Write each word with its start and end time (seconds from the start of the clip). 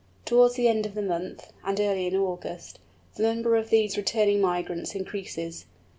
Towards 0.25 0.55
the 0.55 0.67
end 0.67 0.87
of 0.87 0.95
the 0.95 1.03
month, 1.03 1.53
and 1.63 1.79
early 1.79 2.07
in 2.07 2.15
August, 2.15 2.79
the 3.17 3.21
number 3.21 3.55
of 3.55 3.69
these 3.69 3.97
returning 3.97 4.41
migrants 4.41 4.95
increases. 4.95 5.67